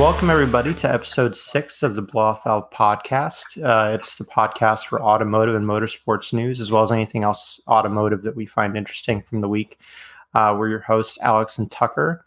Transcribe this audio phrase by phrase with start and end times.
[0.00, 3.62] welcome everybody to episode six of the Blow Valve podcast.
[3.62, 8.22] Uh, it's the podcast for automotive and motorsports news, as well as anything else automotive
[8.22, 9.78] that we find interesting from the week.
[10.32, 12.24] Uh, we're your hosts, Alex and Tucker,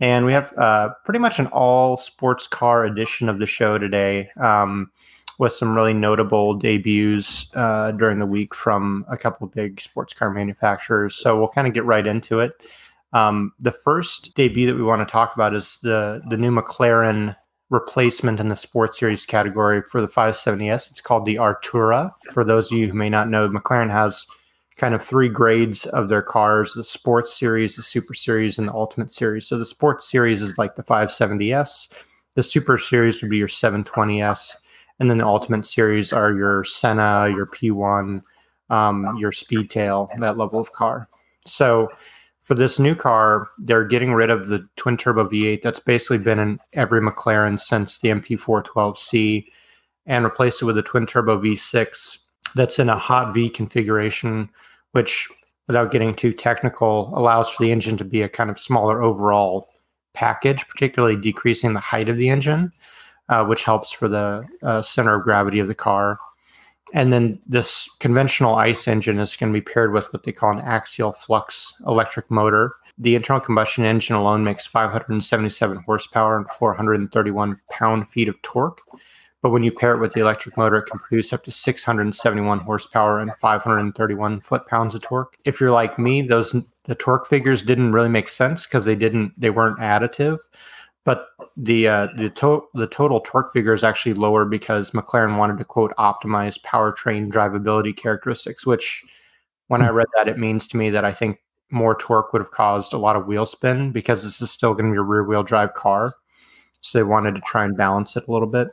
[0.00, 4.28] and we have uh, pretty much an all sports car edition of the show today,
[4.38, 4.90] um,
[5.38, 10.12] with some really notable debuts uh, during the week from a couple of big sports
[10.12, 11.14] car manufacturers.
[11.14, 12.52] So we'll kind of get right into it.
[13.14, 17.36] Um, the first debut that we want to talk about is the the new McLaren
[17.70, 20.90] replacement in the sports series category for the 570s.
[20.90, 22.12] It's called the Artura.
[22.32, 24.26] For those of you who may not know, McLaren has
[24.76, 28.74] kind of three grades of their cars the sports series, the super series, and the
[28.74, 29.46] ultimate series.
[29.46, 31.88] So the sports series is like the 570S,
[32.34, 34.56] the super series would be your 720S,
[34.98, 38.22] and then the ultimate series are your Senna, your P1,
[38.70, 41.08] um, your Speedtail, that level of car.
[41.46, 41.90] So
[42.44, 46.38] for this new car, they're getting rid of the twin turbo V8 that's basically been
[46.38, 49.46] in every McLaren since the MP412C
[50.04, 52.18] and replace it with a twin turbo V6
[52.54, 54.50] that's in a hot V configuration,
[54.92, 55.26] which,
[55.68, 59.70] without getting too technical, allows for the engine to be a kind of smaller overall
[60.12, 62.70] package, particularly decreasing the height of the engine,
[63.30, 66.18] uh, which helps for the uh, center of gravity of the car.
[66.92, 70.52] And then this conventional ICE engine is going to be paired with what they call
[70.52, 72.74] an axial flux electric motor.
[72.98, 78.82] The internal combustion engine alone makes 577 horsepower and 431 pound feet of torque.
[79.42, 82.60] But when you pair it with the electric motor, it can produce up to 671
[82.60, 85.36] horsepower and 531 foot pounds of torque.
[85.44, 86.54] If you're like me, those
[86.84, 90.38] the torque figures didn't really make sense because they didn't they weren't additive
[91.56, 95.64] the uh, the, to- the total torque figure is actually lower because McLaren wanted to
[95.64, 98.66] quote optimize powertrain drivability characteristics.
[98.66, 99.04] Which,
[99.68, 101.38] when I read that, it means to me that I think
[101.70, 104.86] more torque would have caused a lot of wheel spin because this is still going
[104.86, 106.14] to be a rear wheel drive car.
[106.80, 108.68] So they wanted to try and balance it a little bit.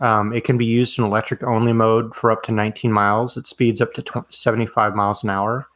[0.00, 3.36] Um, it can be used in electric only mode for up to 19 miles.
[3.36, 5.66] It speeds up to 20, 75 miles an hour,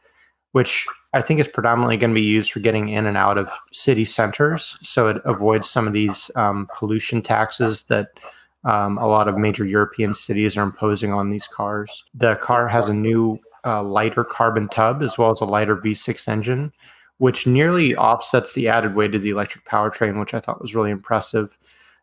[0.51, 3.49] which I think is predominantly going to be used for getting in and out of
[3.71, 4.77] city centers.
[4.81, 8.19] So it avoids some of these um, pollution taxes that
[8.65, 12.03] um, a lot of major European cities are imposing on these cars.
[12.13, 16.27] The car has a new uh, lighter carbon tub as well as a lighter V6
[16.27, 16.73] engine,
[17.17, 20.91] which nearly offsets the added weight of the electric powertrain, which I thought was really
[20.91, 21.57] impressive.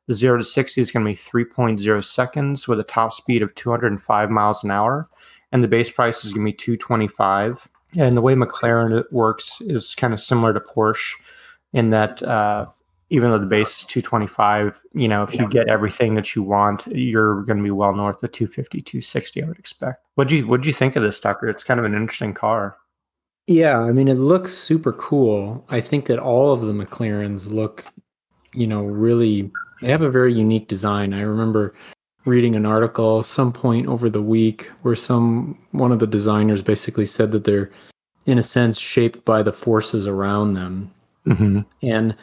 [0.07, 3.55] The 0 to 60 is going to be 3.0 seconds with a top speed of
[3.55, 5.09] 205 miles an hour,
[5.53, 9.95] and the base price is going to be 225 and the way McLaren works is
[9.95, 11.15] kind of similar to Porsche
[11.73, 12.67] in that uh,
[13.11, 16.87] even though the base is 225, you know, if you get everything that you want,
[16.87, 20.05] you're going to be well north of 250, 260, I would expect.
[20.15, 21.49] What do you what do you think of this, Tucker?
[21.49, 22.77] It's kind of an interesting car.
[23.47, 25.65] Yeah, I mean, it looks super cool.
[25.69, 27.85] I think that all of the McLarens look,
[28.53, 29.51] you know, really.
[29.83, 31.13] They have a very unique design.
[31.13, 31.75] I remember
[32.25, 37.07] reading an article some point over the week where some one of the designers basically
[37.07, 37.71] said that they're
[38.27, 40.91] in a sense shaped by the forces around them
[41.27, 41.61] mm-hmm.
[41.83, 42.15] and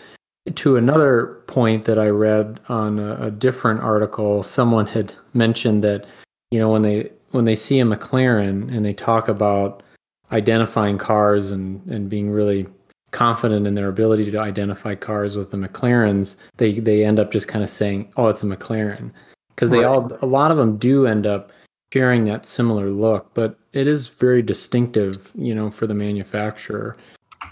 [0.55, 6.05] to another point that i read on a, a, different article someone had mentioned that
[6.49, 9.83] you know when they when they see a mclaren and they talk about
[10.31, 12.65] identifying cars and and being really
[13.11, 17.47] confident in their ability to identify cars with the mclarens they they end up just
[17.47, 19.11] kind of saying oh it's a mclaren
[19.55, 19.85] because they right.
[19.85, 21.51] all a lot of them do end up
[21.93, 26.95] sharing that similar look, but it is very distinctive, you know, for the manufacturer.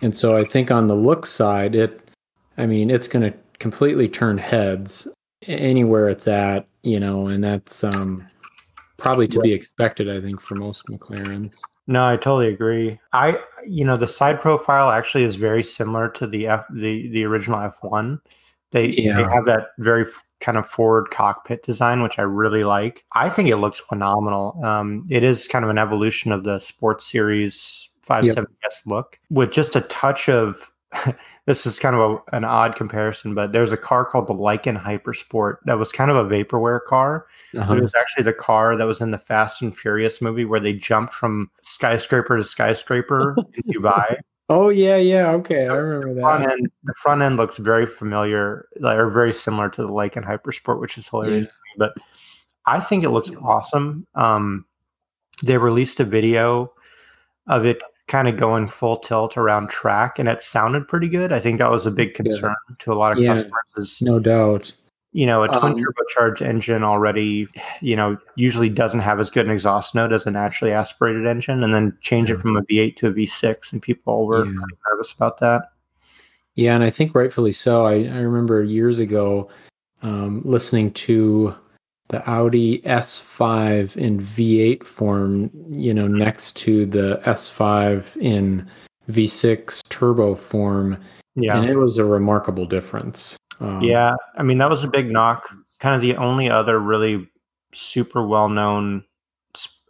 [0.02, 2.10] And so I think on the look side, it,
[2.58, 5.08] I mean, it's going to completely turn heads
[5.48, 8.26] anywhere it's at, you know, and that's um,
[8.98, 11.60] probably to be expected, I think, for most McLarens.
[11.88, 13.00] No, I totally agree.
[13.14, 17.26] I, you know, the side profile actually is very similar to the F, the the
[17.26, 18.22] original F one.
[18.72, 19.16] They yeah.
[19.16, 20.06] they have that very
[20.40, 23.06] kind of forward cockpit design, which I really like.
[23.14, 24.60] I think it looks phenomenal.
[24.64, 28.72] Um, it is kind of an evolution of the Sports Series 570S yep.
[28.86, 30.72] look with just a touch of.
[31.46, 34.76] this is kind of a, an odd comparison, but there's a car called the Lykan
[34.76, 37.28] Hypersport that was kind of a vaporware car.
[37.56, 37.76] Uh-huh.
[37.76, 40.74] It was actually the car that was in the Fast and Furious movie where they
[40.74, 44.16] jumped from skyscraper to skyscraper in Dubai.
[44.50, 45.32] Oh yeah, yeah.
[45.32, 46.54] Okay, I remember the front that.
[46.54, 50.80] End, the front end looks very familiar, like, or very similar to the Lykan Hypersport,
[50.82, 51.46] which is hilarious.
[51.46, 51.52] Yeah.
[51.78, 51.94] But
[52.66, 54.08] I think it looks awesome.
[54.16, 54.66] Um,
[55.44, 56.74] they released a video
[57.48, 61.32] of it kind of going full tilt around track, and it sounded pretty good.
[61.32, 62.76] I think that was a big concern yeah.
[62.80, 63.54] to a lot of yeah, customers.
[63.78, 64.72] Is, no doubt
[65.12, 67.48] you know, a twin um, turbocharged engine already,
[67.82, 71.64] you know, usually doesn't have as good an exhaust note as a naturally aspirated engine,
[71.64, 74.62] and then change it from a V8 to a V6, and people were yeah.
[74.88, 75.72] nervous about that.
[76.56, 77.86] Yeah, and I think rightfully so.
[77.86, 79.50] I, I remember years ago
[80.02, 81.56] um, listening to
[82.10, 88.68] the Audi S5 in V8 form, you know, next to the S5 in
[89.10, 91.02] V6 turbo form.
[91.36, 91.60] Yeah.
[91.60, 93.38] And it was a remarkable difference.
[93.60, 94.16] Um, yeah.
[94.38, 95.50] I mean, that was a big knock.
[95.80, 97.30] Kind of the only other really
[97.74, 99.04] super well known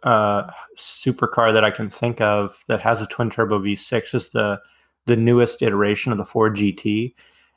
[0.02, 4.60] uh, supercar that I can think of that has a twin turbo V6 is the
[5.06, 7.14] the newest iteration of the Ford GT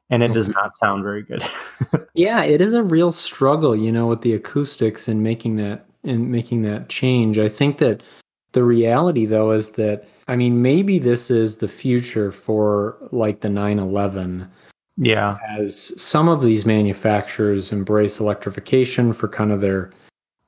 [0.10, 1.44] and it does not sound very good.
[2.13, 6.31] yeah, it is a real struggle, you know, with the acoustics and making that and
[6.31, 7.39] making that change.
[7.39, 8.04] I think that
[8.51, 13.50] the reality though is that I mean maybe this is the future for like the
[13.50, 14.50] 911.
[14.97, 15.37] Yeah.
[15.47, 19.91] As some of these manufacturers embrace electrification for kind of their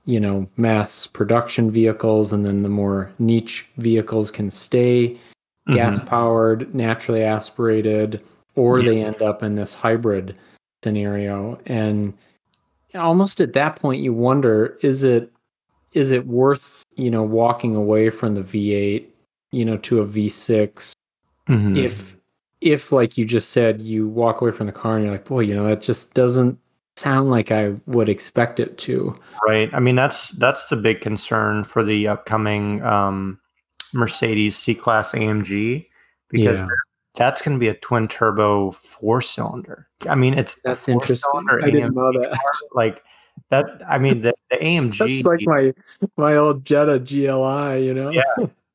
[0.06, 5.74] you know mass production vehicles and then the more niche vehicles can stay mm-hmm.
[5.74, 8.22] gas powered naturally aspirated
[8.56, 8.90] or yeah.
[8.90, 10.38] they end up in this hybrid
[10.84, 12.14] scenario and
[12.94, 15.32] almost at that point you wonder is it
[15.94, 19.06] is it worth you know walking away from the v8
[19.52, 20.94] you know to a v6
[21.50, 21.76] mm-hmm.
[21.76, 22.15] if
[22.66, 25.40] if like you just said you walk away from the car and you're like boy
[25.40, 26.60] you know that just doesn't
[26.98, 29.16] sound like i would expect it to
[29.48, 33.40] right i mean that's that's the big concern for the upcoming um
[33.94, 35.86] mercedes c-class amg
[36.30, 36.68] because yeah
[37.16, 39.88] that's going to be a twin turbo four cylinder.
[40.08, 41.48] I mean, it's that's interesting.
[41.64, 42.38] I didn't know that.
[42.74, 43.04] Like
[43.50, 43.66] that.
[43.88, 45.18] I mean, the, the AMG.
[45.18, 45.74] It's like my
[46.18, 47.86] my old Jetta GLI.
[47.86, 48.12] You know.
[48.12, 48.24] Yeah.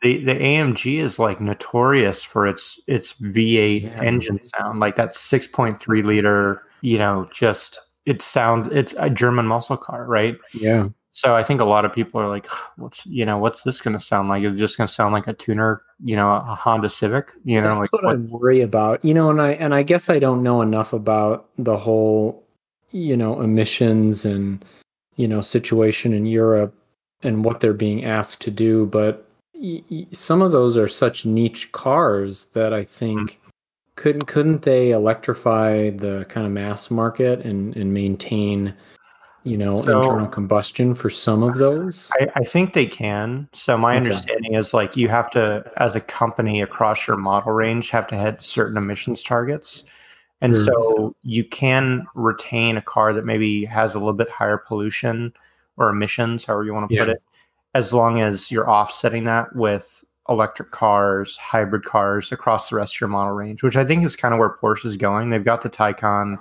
[0.02, 4.02] The the AMG is like notorious for its its V8 yeah.
[4.02, 6.62] engine sound, like that 6.3 liter.
[6.80, 8.68] You know, just it sounds.
[8.72, 10.36] It's a German muscle car, right?
[10.54, 10.88] Yeah.
[11.12, 13.98] So I think a lot of people are like, what's you know, what's this going
[13.98, 14.44] to sound like?
[14.44, 17.30] Is it just going to sound like a tuner, you know, a Honda Civic?
[17.44, 19.04] You know, That's like what I worry about.
[19.04, 22.46] You know, and I and I guess I don't know enough about the whole,
[22.92, 24.64] you know, emissions and
[25.16, 26.74] you know situation in Europe
[27.22, 29.29] and what they're being asked to do, but
[29.60, 33.20] y- y- some of those are such niche cars that I think.
[33.20, 33.36] Mm-hmm.
[33.96, 38.74] Couldn't couldn't they electrify the kind of mass market and, and maintain
[39.42, 42.10] you know, so, internal combustion for some of those?
[42.20, 43.48] I, I think they can.
[43.52, 43.96] So my okay.
[43.98, 48.16] understanding is like you have to, as a company across your model range, have to
[48.16, 49.84] hit certain emissions targets.
[50.42, 50.64] And mm-hmm.
[50.64, 55.32] so you can retain a car that maybe has a little bit higher pollution
[55.76, 57.04] or emissions, however you want to yeah.
[57.04, 57.22] put it,
[57.74, 63.00] as long as you're offsetting that with electric cars, hybrid cars across the rest of
[63.00, 65.30] your model range, which I think is kind of where Porsche is going.
[65.30, 66.38] They've got the Taycan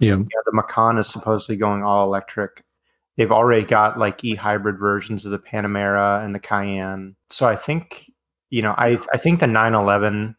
[0.00, 0.16] yeah.
[0.16, 2.64] the Macan is supposedly going all electric.
[3.16, 7.14] They've already got like e hybrid versions of the Panamera and the Cayenne.
[7.28, 8.10] So I think,
[8.48, 10.36] you know, I I think the 911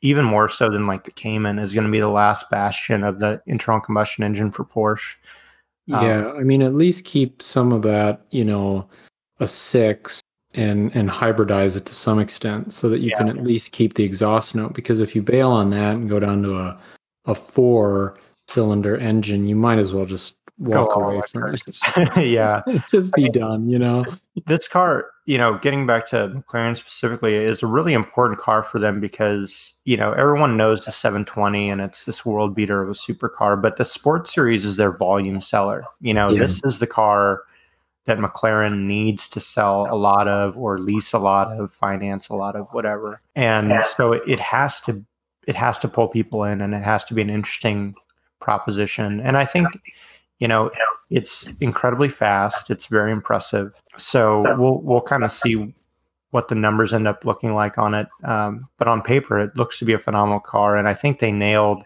[0.00, 3.18] even more so than like the Cayman is going to be the last bastion of
[3.18, 5.16] the internal combustion engine for Porsche.
[5.92, 8.88] Um, yeah, I mean, at least keep some of that, you know,
[9.40, 10.20] a six
[10.54, 13.18] and and hybridize it to some extent so that you yeah.
[13.18, 14.74] can at least keep the exhaust note.
[14.74, 16.78] Because if you bail on that and go down to a
[17.26, 21.62] a four, cylinder engine, you might as well just walk away from it.
[22.16, 22.62] yeah.
[22.90, 24.04] just be done, you know.
[24.46, 28.78] This car, you know, getting back to McLaren specifically, is a really important car for
[28.78, 32.92] them because, you know, everyone knows the 720 and it's this world beater of a
[32.92, 35.84] supercar, but the Sports Series is their volume seller.
[36.00, 36.40] You know, yeah.
[36.40, 37.42] this is the car
[38.08, 42.34] that McLaren needs to sell a lot of or lease a lot of, finance a
[42.34, 43.20] lot of, whatever.
[43.36, 45.04] And so it has to
[45.46, 47.94] it has to pull people in and it has to be an interesting
[48.40, 49.20] proposition.
[49.20, 49.68] And I think,
[50.38, 50.70] you know,
[51.10, 52.70] it's incredibly fast.
[52.70, 53.80] It's very impressive.
[53.96, 55.74] So we'll we'll kind of see
[56.30, 58.08] what the numbers end up looking like on it.
[58.24, 61.32] Um, but on paper, it looks to be a phenomenal car, and I think they
[61.32, 61.82] nailed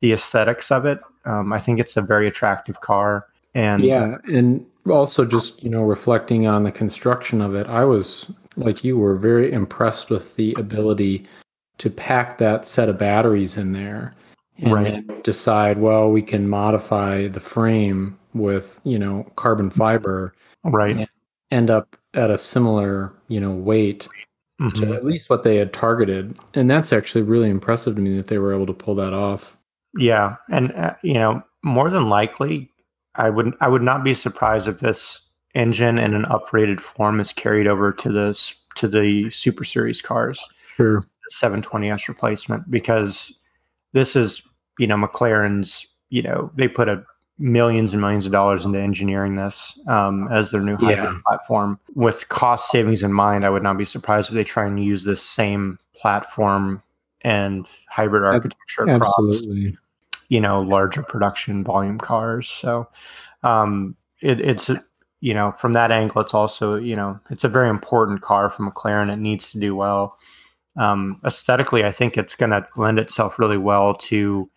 [0.00, 1.00] the aesthetics of it.
[1.24, 3.26] Um, I think it's a very attractive car.
[3.54, 8.30] And yeah, and also just you know reflecting on the construction of it, I was
[8.56, 11.26] like you were very impressed with the ability
[11.78, 14.14] to pack that set of batteries in there
[14.58, 15.24] and right.
[15.24, 20.32] decide well we can modify the frame with you know carbon fiber
[20.64, 21.08] right
[21.50, 24.08] end up at a similar you know weight
[24.60, 24.80] mm-hmm.
[24.80, 28.28] to at least what they had targeted and that's actually really impressive to me that
[28.28, 29.58] they were able to pull that off
[29.98, 32.70] yeah and uh, you know more than likely
[33.16, 35.20] i would i would not be surprised if this
[35.54, 40.44] engine in an upgraded form is carried over to the to the super series cars
[40.76, 43.32] sure 720s replacement because
[43.92, 44.42] this is
[44.78, 47.04] you know McLaren's you know they put a
[47.38, 51.18] millions and millions of dollars into engineering this um, as their new hybrid yeah.
[51.26, 53.44] platform with cost savings in mind.
[53.44, 56.82] I would not be surprised if they try and use this same platform
[57.22, 59.76] and hybrid architecture across Absolutely.
[60.28, 62.48] You know larger production volume cars.
[62.48, 62.88] So
[63.42, 64.70] um, it, it's
[65.20, 68.68] you know from that angle, it's also you know it's a very important car for
[68.68, 69.12] McLaren.
[69.12, 70.18] It needs to do well.
[70.76, 74.50] Um, aesthetically, I think it's going to lend itself really well to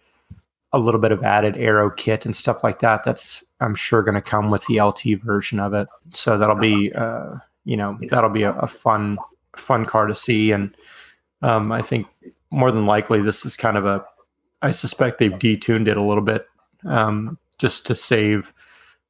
[0.73, 3.03] a little bit of added aero kit and stuff like that.
[3.03, 5.87] That's I'm sure going to come with the LT version of it.
[6.13, 9.17] So that'll be uh, you know that'll be a, a fun
[9.55, 10.75] fun car to see, and
[11.41, 12.07] um, I think
[12.51, 14.05] more than likely this is kind of a
[14.61, 16.47] I suspect they've detuned it a little bit
[16.85, 18.53] um, just to save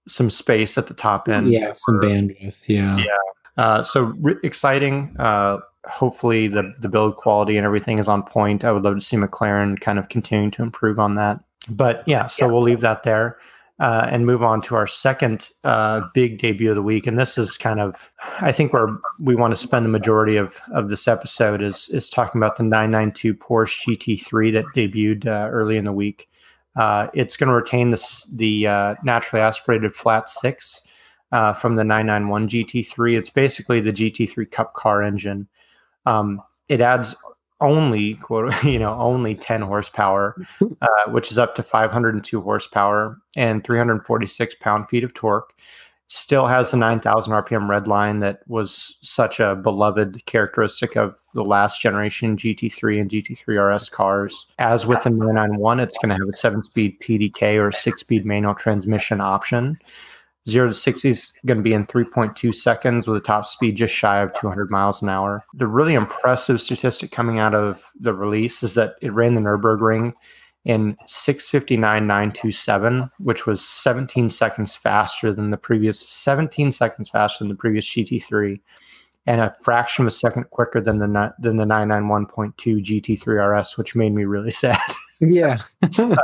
[0.08, 1.52] some space at the top end.
[1.52, 2.68] Yeah, some bandwidth.
[2.68, 2.98] Yeah.
[2.98, 3.64] Yeah.
[3.64, 5.16] Uh, so re- exciting.
[5.20, 8.64] Uh, hopefully the the build quality and everything is on point.
[8.64, 11.40] I would love to see McLaren kind of continuing to improve on that.
[11.70, 12.52] But yeah, so yeah.
[12.52, 13.38] we'll leave that there.
[13.80, 17.06] Uh, and move on to our second uh, big debut of the week.
[17.06, 20.60] And this is kind of, I think, where we want to spend the majority of,
[20.74, 25.78] of this episode is is talking about the 992 Porsche GT3 that debuted uh, early
[25.78, 26.28] in the week.
[26.78, 30.84] Uh, it's going to retain this, the uh, naturally aspirated flat six
[31.32, 33.18] uh, from the 991 GT3.
[33.18, 35.48] It's basically the GT3 Cup car engine.
[36.06, 37.16] Um, it adds
[37.62, 40.36] only quote you know only 10 horsepower
[40.82, 45.54] uh, which is up to 502 horsepower and 346 pound feet of torque
[46.10, 51.44] still has the 9000 rpm red line that was such a beloved characteristic of the
[51.44, 54.48] last generation gt3 and gt3 rs cars.
[54.58, 58.26] As with the 991 it's going to have a 7 speed pdk or 6 speed
[58.26, 59.78] manual transmission option
[60.48, 63.94] Zero to 60 is going to be in 3.2 seconds with a top speed just
[63.94, 65.44] shy of 200 miles an hour.
[65.54, 70.14] The really impressive statistic coming out of the release is that it ran the Nürburgring
[70.68, 77.56] in 659.927, which was 17 seconds faster than the previous, 17 seconds faster than the
[77.56, 78.60] previous GT3,
[79.26, 83.96] and a fraction of a second quicker than the than the 991.2 GT3 RS, which
[83.96, 84.80] made me really sad.
[85.20, 85.58] Yeah.
[85.82, 85.98] uh,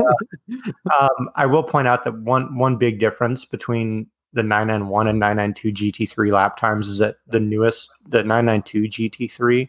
[0.99, 5.91] um, I will point out that one one big difference between the 991 and 992
[5.91, 9.67] GT3 lap times is that the newest, the 992 GT3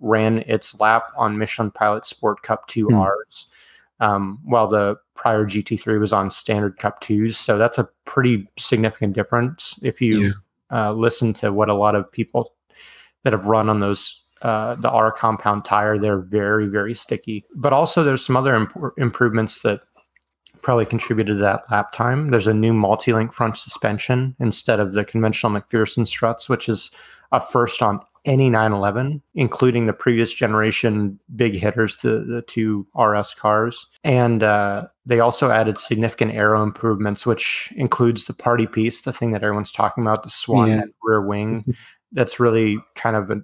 [0.00, 3.00] ran its lap on Michelin Pilot Sport Cup 2 hmm.
[3.00, 3.46] Rs,
[4.00, 7.34] um, while the prior GT3 was on standard Cup 2s.
[7.34, 10.32] So that's a pretty significant difference if you yeah.
[10.70, 12.54] uh, listen to what a lot of people
[13.22, 14.22] that have run on those.
[14.42, 17.44] Uh, the R compound tire, they're very, very sticky.
[17.56, 19.82] But also, there's some other imp- improvements that
[20.62, 22.28] probably contributed to that lap time.
[22.28, 26.90] There's a new multi-link front suspension instead of the conventional MacPherson struts, which is
[27.32, 33.34] a first on any 911, including the previous generation big hitters, the, the two RS
[33.34, 33.86] cars.
[34.04, 39.30] And uh, they also added significant aero improvements, which includes the party piece, the thing
[39.30, 40.82] that everyone's talking about, the swan yeah.
[41.02, 41.74] rear wing.
[42.12, 43.36] That's really kind of a,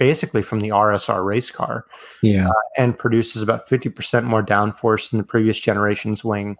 [0.00, 1.84] basically from the RSR race car.
[2.22, 2.48] Yeah.
[2.48, 6.56] Uh, and produces about 50% more downforce than the previous generation's wing.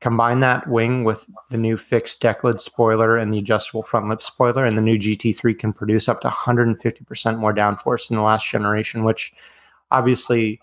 [0.00, 4.20] Combine that wing with the new fixed deck lid spoiler and the adjustable front lip
[4.20, 8.50] spoiler, and the new GT3 can produce up to 150% more downforce than the last
[8.50, 9.32] generation, which
[9.92, 10.60] obviously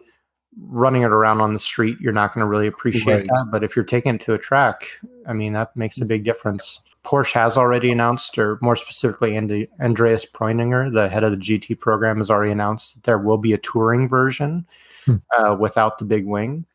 [0.60, 3.25] running it around on the street, you're not going to really appreciate right.
[3.25, 3.48] that.
[3.51, 4.86] But if you're taking it to a track,
[5.25, 6.82] I mean, that makes a big difference.
[7.03, 11.79] Porsche has already announced, or more specifically, Andy, Andreas Preuninger, the head of the GT
[11.79, 14.65] program, has already announced that there will be a touring version
[15.05, 15.15] hmm.
[15.38, 16.65] uh, without the big wing.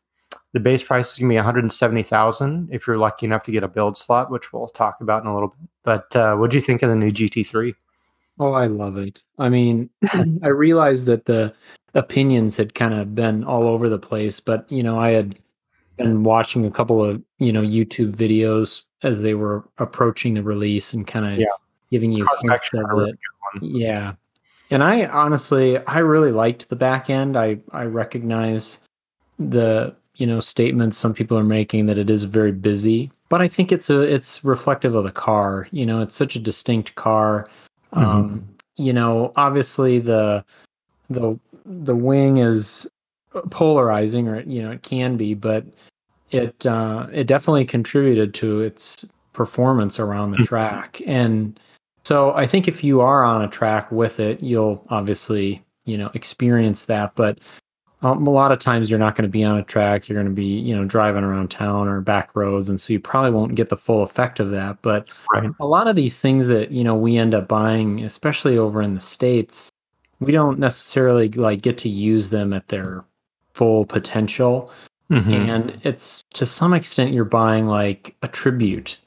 [0.53, 3.67] The base price is going to be 170,000 if you're lucky enough to get a
[3.67, 5.69] build slot, which we'll talk about in a little bit.
[5.83, 7.75] But uh, what do you think of the new GT3?
[8.39, 9.23] Oh, I love it.
[9.37, 9.89] I mean,
[10.43, 11.53] I realized that the
[11.93, 15.39] opinions had kind of been all over the place, but you know, I had
[15.97, 20.93] been watching a couple of you know YouTube videos as they were approaching the release
[20.93, 21.45] and kind of yeah.
[21.91, 23.17] giving you hints of it.
[23.61, 24.13] Yeah.
[24.69, 27.37] And I honestly, I really liked the back end.
[27.37, 28.79] I I recognize
[29.39, 33.47] the you know statements some people are making that it is very busy, but I
[33.47, 35.67] think it's a it's reflective of the car.
[35.71, 37.47] You know, it's such a distinct car.
[37.93, 38.03] Mm-hmm.
[38.03, 40.43] Um, you know, obviously the
[41.09, 42.89] the the wing is
[43.49, 45.65] polarizing, or you know, it can be, but
[46.31, 50.43] it uh, it definitely contributed to its performance around the hmm.
[50.43, 51.01] track.
[51.05, 51.59] And
[52.03, 56.11] so I think if you are on a track with it, you'll obviously you know
[56.13, 57.15] experience that.
[57.15, 57.39] But
[58.03, 60.07] um, a lot of times you're not going to be on a track.
[60.07, 62.99] You're going to be you know driving around town or back roads, and so you
[62.99, 64.81] probably won't get the full effect of that.
[64.81, 65.49] But right.
[65.59, 68.93] a lot of these things that you know we end up buying, especially over in
[68.93, 69.71] the states,
[70.19, 73.03] we don't necessarily like get to use them at their
[73.53, 74.71] full potential
[75.11, 75.31] Mm-hmm.
[75.31, 78.97] And it's to some extent you're buying like a tribute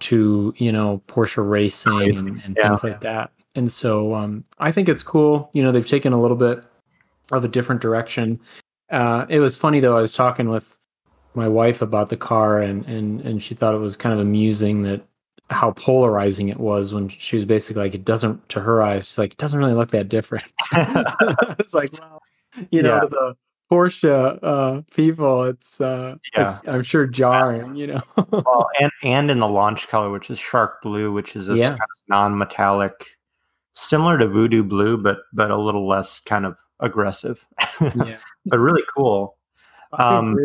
[0.00, 2.68] to, you know, Porsche racing and, and yeah.
[2.68, 3.30] things like that.
[3.54, 5.48] And so um, I think it's cool.
[5.54, 6.62] You know, they've taken a little bit
[7.32, 8.38] of a different direction.
[8.90, 10.76] Uh, it was funny though, I was talking with
[11.34, 14.82] my wife about the car, and and and she thought it was kind of amusing
[14.84, 15.02] that
[15.50, 19.06] how polarizing it was when she was basically like, it doesn't to her eyes.
[19.06, 20.44] She's like, it doesn't really look that different.
[21.58, 22.20] it's like, well,
[22.70, 23.06] you know, Yeah.
[23.08, 23.36] the
[23.70, 26.56] Porsche uh, people, it's uh, Yeah.
[26.58, 27.74] it's I'm sure jarring.
[27.76, 28.00] You know.
[28.30, 31.70] well, and and in the launch color, which is shark blue, which is this Yeah.
[31.70, 32.92] kind of non-metallic,
[33.72, 37.44] similar to voodoo blue, but but a little less kind of aggressive,
[37.80, 38.18] yeah.
[38.46, 39.36] but really cool.
[39.92, 40.36] Um.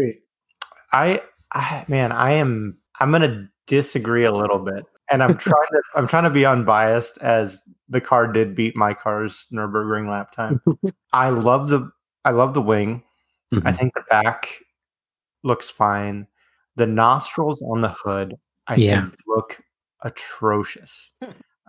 [0.93, 1.21] I,
[1.53, 6.07] I man, I am I'm gonna disagree a little bit, and I'm trying to I'm
[6.07, 10.59] trying to be unbiased as the car did beat my car's Nurburgring lap time.
[11.13, 11.89] I love the
[12.25, 13.03] I love the wing.
[13.53, 13.77] I Mhm.
[13.77, 14.47] think the back
[15.43, 16.27] looks fine.
[16.75, 19.01] The nostrils on the hood, I Yeah.
[19.01, 19.61] think, look
[20.01, 21.11] atrocious.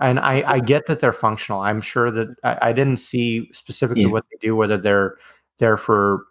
[0.01, 1.61] And I, I get that they're functional.
[1.61, 4.11] I'm sure that I, I didn't see specifically Yeah.
[4.11, 5.17] what they do, whether they're
[5.59, 6.27] there for,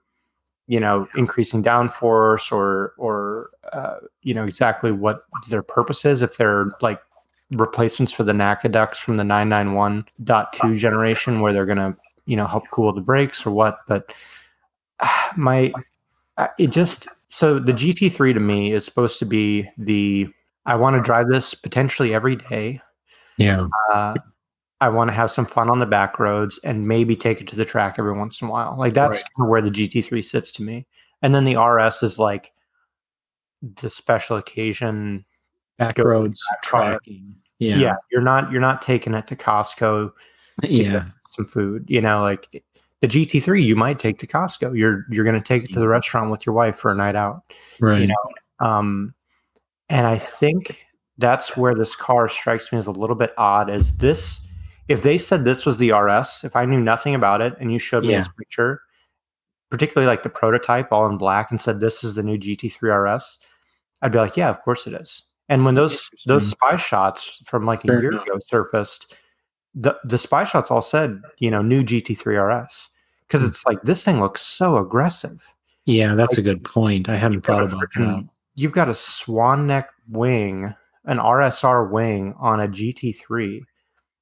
[0.68, 6.22] you know, increasing downforce or or uh, you know exactly what their purpose is.
[6.22, 7.02] If they're like
[7.52, 12.64] replacements for the NACA ducts from the 991.2 generation, where they're gonna you know help
[12.72, 13.80] cool the brakes or what.
[13.88, 14.14] But
[15.38, 15.72] my
[16.38, 20.28] uh, it just so the GT3 to me is supposed to be the
[20.66, 22.80] I want to drive this potentially every day.
[23.38, 23.68] Yeah.
[23.92, 24.16] Uh,
[24.80, 27.56] I want to have some fun on the back roads and maybe take it to
[27.56, 28.76] the track every once in a while.
[28.78, 29.30] Like that's Right.
[29.38, 30.88] kind of where the GT3 sits to me.
[31.22, 32.52] And then the RS is like
[33.62, 35.26] the special occasion.
[35.78, 37.36] Back roads tracking.
[37.60, 37.78] Yeah.
[37.78, 37.96] Yeah.
[38.12, 40.12] you're not you're not taking it to Costco
[40.62, 40.92] to Yeah.
[40.92, 41.86] get some food.
[41.88, 42.64] You know, like
[43.02, 44.78] the GT3 you might take to Costco.
[44.78, 47.16] You're you're going to take it to the restaurant with your wife for a night
[47.16, 47.44] out.
[47.80, 48.02] Right.
[48.02, 48.16] you know
[48.66, 49.14] um
[49.90, 50.86] and i think
[51.18, 54.40] that's where this car strikes me as a little bit odd is this
[54.88, 57.80] if they said this was the rs if i knew nothing about it and you
[57.80, 58.18] showed me Yeah.
[58.20, 58.82] this picture
[59.72, 63.40] particularly like the prototype all in black and said this is the new gt3 rs
[64.04, 67.66] i'd be like yeah of course it is and when those those spy shots from
[67.66, 68.28] like a Fair year enough.
[68.28, 69.16] ago surfaced
[69.74, 72.90] the the spy shots all said you know new gt3 rs
[73.32, 73.48] because Hmm.
[73.48, 75.54] it's like this thing looks so aggressive
[75.86, 77.08] Yeah, that's a good point.
[77.10, 82.60] I hadn't thought about freaking- you've got a swan neck wing, an RSR wing on
[82.60, 83.62] a GT3.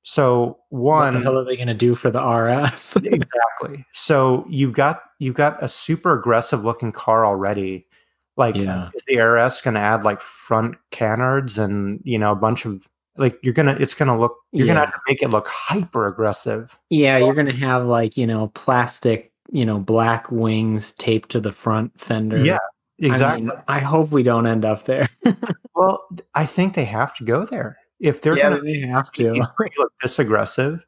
[0.03, 0.77] So that.
[0.77, 2.95] What one the hell are they going to do for the RS?
[3.03, 3.85] exactly.
[3.93, 7.85] So you've got you've got a super aggressive looking car already.
[8.37, 8.89] Like Yeah.
[8.95, 12.87] is the RS going to add like front canards and you know a bunch of
[13.19, 14.85] like you're gonna it's gonna look you're gonna Yeah.
[14.85, 16.79] have to make it look hyper aggressive.
[16.89, 21.51] yeah, you're to have like, you know, plastic, you know, black wings taped to the
[21.51, 22.37] front fender.
[22.37, 22.57] Yeah,
[23.01, 23.47] I exactly.
[23.47, 25.05] mean, I hope we don't end up there.
[25.75, 29.33] well, I think they have to go there if they're yeah, gonna they have to.
[29.77, 30.85] Look this aggressive,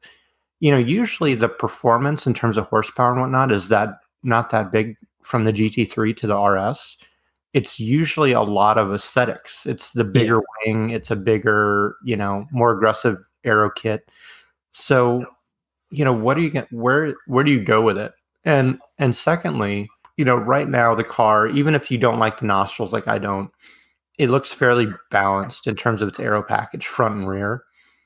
[0.60, 4.72] you know, usually the performance in terms of horsepower and whatnot is that not that
[4.72, 6.96] big from the GT3 to the RS.
[7.52, 9.66] It's usually a lot of aesthetics.
[9.66, 14.08] It's the bigger wing, it's a bigger, you know, more aggressive aero kit.
[14.72, 15.26] So,
[15.90, 18.12] you know, what do you get where where do you go with it?
[18.44, 22.46] And and secondly, you know, right now the car, even if you don't like the
[22.46, 23.50] nostrils like I don't,
[24.18, 27.64] it looks fairly balanced in terms of its aero package, front and rear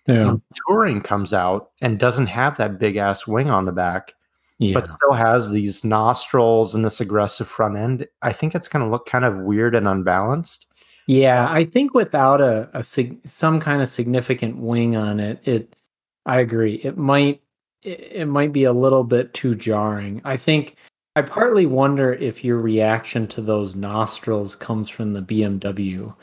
[0.09, 0.27] Yeah.
[0.27, 4.13] when touring comes out and doesn't have that big ass wing on the back,
[4.59, 4.75] Yeah.
[4.75, 8.91] but still has these nostrils and this aggressive front end, I think it's going to
[8.91, 10.67] look kind of weird and unbalanced.
[11.07, 15.77] Yeah, I think without a, a sig- some kind of significant wing on it, it
[16.25, 16.81] I agree.
[16.83, 17.41] It might
[17.83, 20.21] it, it might be a little bit too jarring.
[20.25, 20.77] I think
[21.15, 26.15] I partly wonder if your reaction to those nostrils comes from the BMW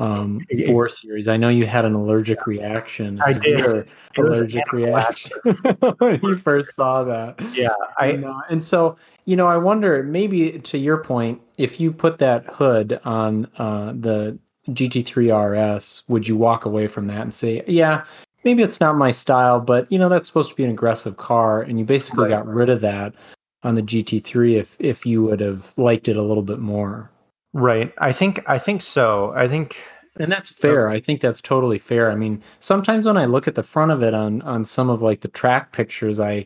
[0.00, 1.28] um, 4 Series.
[1.28, 3.20] I know you had an allergic reaction.
[3.24, 3.42] I did.
[3.42, 3.86] severe
[4.16, 5.32] It was allergic reaction
[5.98, 7.36] when you first saw that.
[7.54, 11.78] Yeah, I and, uh, and so you know i wonder maybe to your point if
[11.78, 14.36] you put that hood on uh, the
[14.70, 15.30] gt3
[15.76, 18.04] rs would you walk away from that and say yeah
[18.44, 21.62] maybe it's not my style but you know that's supposed to be an aggressive car
[21.62, 22.30] and you basically Right.
[22.30, 23.14] got rid of that
[23.62, 27.10] on the gt3 if if you would have liked it a little bit more
[27.52, 27.92] right.
[27.98, 29.32] I think I think so.
[29.34, 29.76] I think
[30.18, 33.46] and that's uh, fair i think that's totally fair i mean sometimes when i look
[33.46, 36.44] at the front of it on on some of like the track pictures i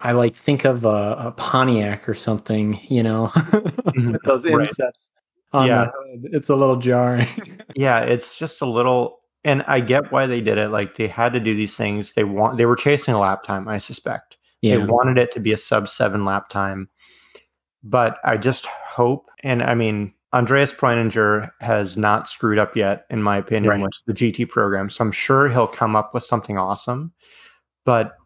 [0.00, 4.16] i like think of a, a pontiac or something you know with mm-hmm.
[4.24, 4.66] those Right.
[4.66, 5.10] insets
[5.52, 5.84] on Yeah.
[5.84, 7.28] the hood it's a little jarring
[7.76, 10.68] yeah, it's just a little and I get why they did it.
[10.68, 12.12] Like they had to do these things.
[12.12, 14.38] They want they were chasing a lap time, I suspect.
[14.62, 16.88] They wanted it to be a sub seven lap time.
[17.82, 23.22] But I just hope, and I mean, Andreas Preuninger has not screwed up yet, in
[23.22, 23.82] my opinion, Right.
[23.82, 24.88] with the GT program.
[24.88, 27.12] So I'm sure he'll come up with something awesome.
[27.84, 28.16] But,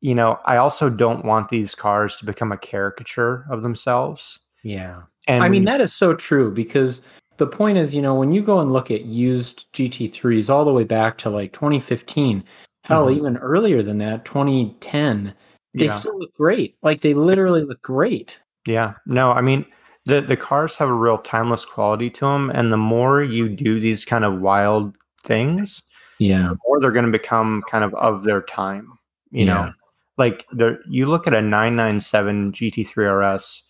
[0.00, 4.38] you know, I also don't want these cars to become a caricature of themselves.
[4.62, 7.02] yeah And I mean, that is so true because
[7.38, 10.72] the point is, you know, when you go and look at used GT3s all the
[10.72, 12.44] way back to like 2015,
[12.84, 13.16] hell, Mhm.
[13.16, 15.34] even earlier than that, 2010,
[15.74, 16.76] they yeah, still look great.
[16.82, 18.40] Like they literally look great.
[18.66, 18.94] yeah.
[19.06, 19.64] No, I mean
[20.08, 23.78] the the cars have a real timeless quality to them, and the more you do
[23.78, 25.82] these kind of wild things,
[26.18, 26.54] Yeah.
[26.64, 28.98] or they're going to become kind of of their time.
[29.30, 29.72] You know,
[30.16, 33.62] like the you look at a 997 GT3 RS,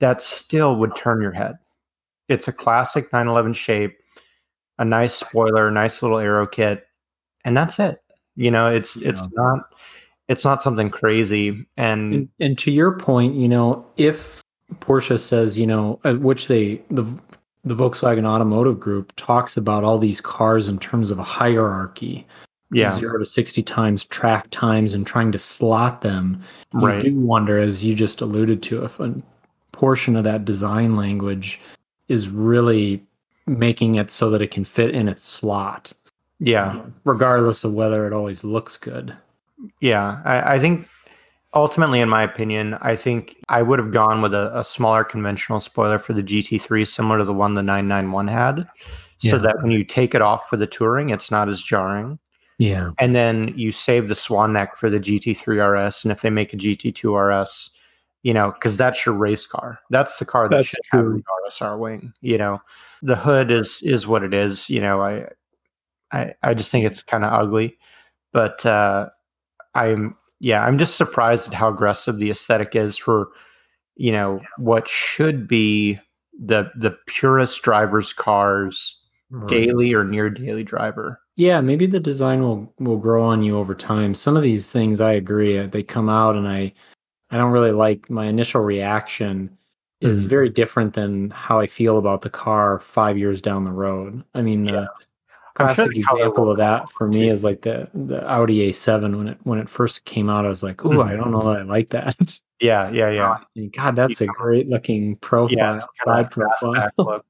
[0.00, 1.54] that still would turn your head.
[2.28, 3.96] It's a classic 911 shape,
[4.78, 6.84] a nice spoiler, nice little aero kit,
[7.44, 7.98] and that's it.
[8.34, 9.60] You know, it's it's not
[10.26, 11.64] it's not something crazy.
[11.76, 14.42] And And, and to your point, you know, if
[14.80, 17.04] Porsche says, you know, which they the
[17.64, 22.26] the Volkswagen Automotive Group talks about all these cars in terms of a hierarchy,
[22.70, 26.42] yeah, zero to sixty times track times, and trying to slot them.
[26.74, 27.02] You right.
[27.02, 29.14] do wonder, as you just alluded to, if a
[29.72, 31.60] portion of that design language
[32.08, 33.02] is really
[33.46, 35.92] making it so that it can fit in its slot,
[36.38, 36.80] Yeah.
[37.04, 39.16] regardless of whether it always looks good.
[39.80, 40.88] Yeah, I, I think
[41.54, 45.60] ultimately, in my opinion, I think I would have gone with a, a smaller conventional
[45.60, 48.68] spoiler for the GT3, similar to the one the 991 had,
[49.18, 49.42] so Yeah.
[49.42, 52.18] that when you take it off for the touring, it's not as jarring.
[52.58, 52.90] Yeah.
[53.00, 56.52] And then you save the swan neck for the GT3 RS, and if they make
[56.52, 57.70] a GT2 RS,
[58.22, 59.80] you know, because that's your race car.
[59.90, 61.16] That's the car that That's should have true.
[61.18, 62.12] the RSR wing.
[62.22, 62.62] You know,
[63.02, 64.70] the hood is is what it is.
[64.70, 65.26] You know, I
[66.12, 67.76] I I just think it's kind of ugly,
[68.32, 69.10] but uh,
[69.74, 73.30] I'm yeah, I'm just surprised at how aggressive the aesthetic is for
[73.96, 75.98] you know what should be
[76.38, 79.00] the the purest drivers cars
[79.46, 81.18] daily or near daily driver.
[81.36, 84.14] Yeah, maybe the design will will grow on you over time.
[84.14, 86.72] Some of these things, I agree, uh, they come out, and I
[87.30, 88.10] I don't really like.
[88.10, 89.56] My initial reaction
[90.00, 90.28] is Mhm.
[90.28, 94.22] very different than how I feel about the car five years down the road.
[94.34, 94.86] I mean, Yeah.
[95.56, 97.32] I'm sure classic example of that for me too.
[97.32, 100.44] is like the the Audi A7 when it when it first came out.
[100.44, 101.02] I was like, "Ooh.
[101.02, 102.16] I don't know that I like that."
[102.60, 103.38] Yeah, yeah, yeah.
[103.56, 106.90] And God, that's a great looking profile, Yeah, side profile.
[106.96, 107.26] look.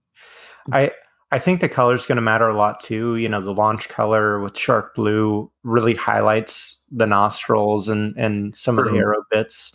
[0.71, 0.93] I
[1.33, 3.17] I think the color is going to matter a lot too.
[3.17, 8.79] You know, the launch color with shark blue really highlights the nostrils and and some
[8.79, 9.73] of the aero bits,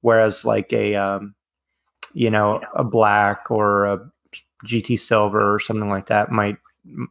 [0.00, 1.34] whereas like a um,
[2.14, 4.00] you know a black or a
[4.64, 6.56] GT silver or something like that might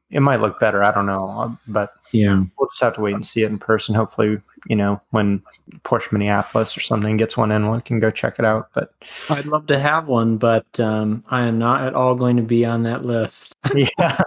[0.10, 0.84] it might look better.
[0.84, 2.36] I don't know, uh, but Yeah.
[2.58, 3.96] we'll just have to wait and see it in person.
[3.96, 5.42] Hopefully, you know, when
[5.86, 8.68] Porsche Minneapolis or something gets one in, we can go check it out.
[8.74, 8.94] But
[9.30, 12.66] I'd love to have one, but um, I am not at all going to be
[12.66, 13.56] on that list.
[13.76, 14.18] yeah,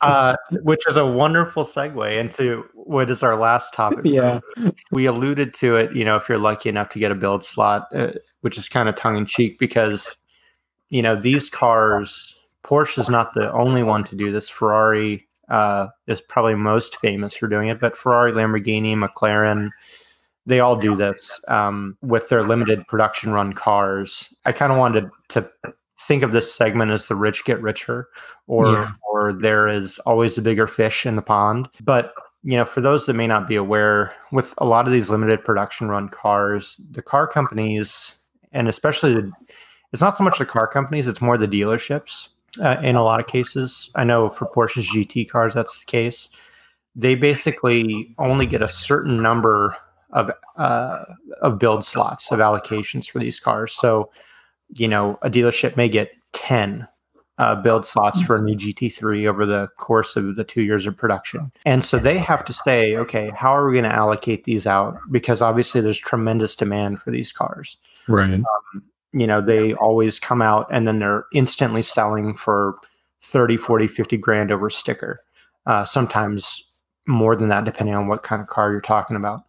[0.00, 4.00] uh, which is a wonderful segue into what is our last topic.
[4.04, 4.40] yeah.
[4.90, 5.94] we alluded to it.
[5.94, 8.88] You know, if you're lucky enough to get a build slot, uh, which is kind
[8.88, 10.16] of tongue in cheek because
[10.88, 12.32] you know these cars.
[12.66, 14.48] Porsche is not the only one to do this.
[14.48, 19.70] Ferrari uh, is probably most famous for doing it, but Ferrari, Lamborghini, McLaren,
[20.46, 24.32] they all do this um, with their limited production run cars.
[24.44, 25.48] I kind of wanted to
[26.00, 28.08] think of this segment as the rich get richer,
[28.46, 28.90] or Yeah.
[29.10, 31.68] or there is always a bigger fish in the pond.
[31.84, 35.10] But you know, for those that may not be aware, with a lot of these
[35.10, 38.14] limited production run cars, the car companies,
[38.52, 39.32] and especially the,
[39.92, 42.28] it's not so much the car companies; it's more the dealerships.
[42.58, 46.28] Uh, in a lot of cases, I know for Porsche's GT cars, that's the case.
[46.94, 49.76] They basically only get a certain number
[50.10, 51.04] of uh,
[51.42, 53.72] of build slots of allocations for these cars.
[53.72, 54.10] So,
[54.76, 56.88] you know, a dealership may get ten
[57.38, 60.96] uh, build slots for a new GT3 over the course of the two years of
[60.96, 64.66] production, and so they have to say, okay, how are we going to allocate these
[64.66, 64.96] out?
[65.10, 67.76] Because obviously, there's tremendous demand for these cars
[68.08, 68.40] Right.
[69.12, 72.76] You know they always come out and then they're instantly selling for
[73.22, 75.20] 30 40 50 grand over sticker
[75.66, 76.62] uh, sometimes
[77.06, 79.42] more than that depending on what kind of car you're talking about.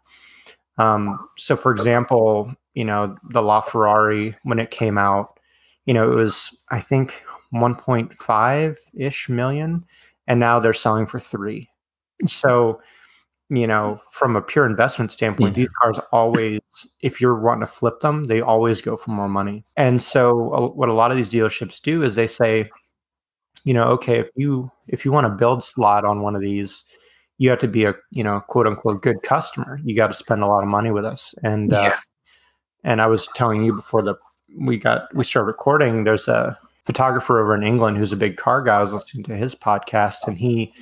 [0.77, 5.39] Um, so for example you know the LaFerrari when it came out
[5.85, 9.85] you know it was i think 1.5 ish million
[10.27, 11.69] and now they're selling for three.
[12.27, 12.81] So
[13.49, 15.63] you know from a pure investment standpoint Yeah.
[15.63, 16.59] these cars always
[17.01, 19.63] if you're wanting to flip them they always go for more money.
[19.77, 22.69] And so uh, what a lot of these dealerships do is they say
[23.63, 26.83] you know okay if you if you want to build slot on one of these
[27.37, 29.79] you have to be a you know quote unquote good customer.
[29.83, 31.33] You got to spend a lot of money with us.
[31.43, 31.93] And uh,
[32.83, 34.15] and i was telling you before the
[34.57, 38.61] we got we started recording there's a photographer over in england who's a big car
[38.61, 38.77] guy.
[38.77, 40.73] I was listening to his podcast and he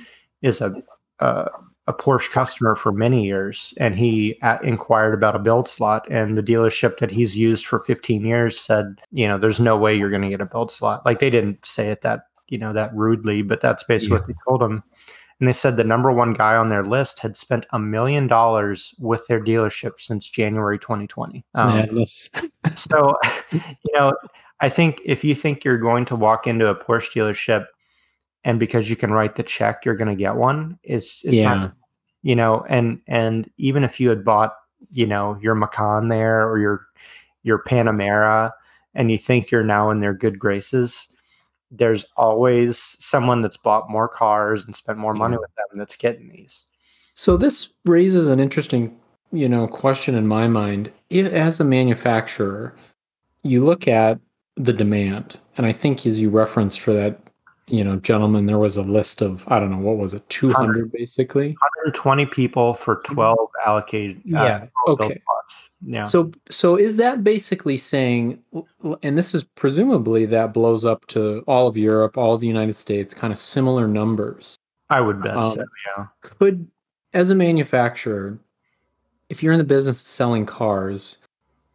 [0.42, 0.74] is a
[1.20, 1.48] uh,
[1.88, 6.36] a Porsche customer for many years, and he uh, inquired about a build slot, and
[6.36, 10.10] the dealership that he's used for 15 years said, you know, there's no way you're
[10.10, 11.06] going to get a build slot.
[11.06, 14.20] Like they didn't say it that you know that rudely, but that's basically yeah.
[14.20, 14.82] what they told him.
[15.38, 18.94] And they said the number one guy on their list had spent a million dollars
[18.98, 21.44] with their dealership since January 2020.
[21.56, 22.04] Um,
[22.74, 23.18] so,
[23.52, 24.14] you know,
[24.60, 27.66] I think if you think you're going to walk into a Porsche dealership
[28.46, 31.54] and because you can write the check, you're going to get one, it's, it's yeah.
[31.54, 31.72] Not,
[32.22, 34.54] you know, and and even if you had bought,
[34.90, 36.86] you know, your Macan there or your
[37.42, 38.52] your Panamera,
[38.94, 41.08] and you think you're now in their good graces,
[41.70, 46.28] there's always someone that's bought more cars and spent more money with them that's getting
[46.28, 46.66] these.
[47.14, 48.96] So this raises an interesting,
[49.32, 50.92] you know, question in my mind.
[51.10, 52.76] It, as a manufacturer,
[53.42, 54.20] you look at
[54.56, 57.25] the demand, and I think as you referenced for that,
[57.68, 60.52] you know, gentlemen, there was a list of I don't know what was it, two
[60.52, 64.18] hundred basically, 120 people for twelve allocated.
[64.18, 64.66] Uh, yeah.
[64.86, 65.20] Uh, okay.
[65.82, 66.04] Yeah.
[66.04, 68.42] So so is that basically saying
[69.02, 72.74] and this is presumably that blows up to all of Europe, all of the United
[72.74, 74.56] States, kind of similar numbers.
[74.88, 75.64] I would bet um, so,
[75.96, 76.06] yeah.
[76.22, 76.68] Could
[77.14, 78.38] as a manufacturer,
[79.28, 81.18] if you're in the business of selling cars,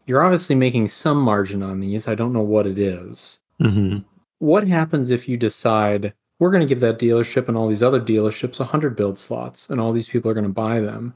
[0.06, 2.08] you're obviously making some margin on these.
[2.08, 3.40] I don't know what it is.
[3.60, 4.00] Mm-hmm.
[4.42, 8.02] What happens if you decide we're going to give that dealership and all these other
[8.02, 11.14] dealerships 100 build slots and all these people are going to buy them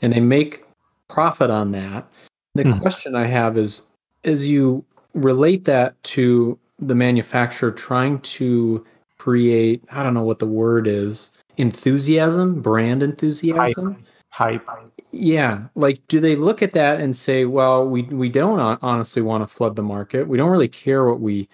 [0.00, 0.64] and they make
[1.08, 2.10] profit on that.
[2.54, 2.80] The mm.
[2.80, 3.82] question I have is
[4.24, 4.82] as you
[5.12, 8.86] relate that to the manufacturer trying to
[9.18, 14.02] create, I don't know what the word is, enthusiasm, brand enthusiasm.
[14.30, 14.66] Hype.
[14.66, 15.02] Hype.
[15.10, 19.42] Yeah, like do they look at that and say, well, we we don't honestly want
[19.42, 20.26] to flood the market.
[20.26, 21.50] We don't really care what we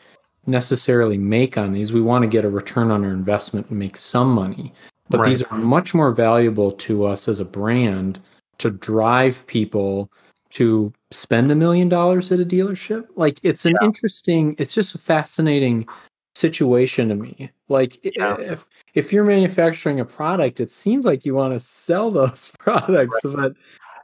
[0.48, 1.92] necessarily make on these.
[1.92, 4.72] We want to get a return on our investment and make some money.
[5.11, 5.28] But right.
[5.28, 8.20] these are much more valuable to us as a brand
[8.58, 10.11] to drive people
[10.50, 13.06] to spend a million dollars at a dealership.
[13.16, 13.87] Like it's an yeah.
[13.87, 15.87] interesting, it's just a fascinating
[16.34, 17.50] situation to me.
[17.68, 18.37] Like yeah.
[18.38, 23.18] if if you're manufacturing a product, it seems like you want to sell those products,
[23.24, 23.34] right.
[23.37, 23.52] but